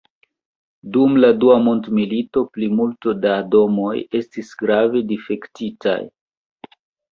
Dum 0.95 1.19
la 1.23 1.29
dua 1.43 1.57
mondmilito 1.65 2.43
plimulto 2.55 3.15
da 3.27 3.37
domoj 3.57 3.93
estis 4.23 4.51
grave 4.65 5.05
difektitaj. 5.15 5.99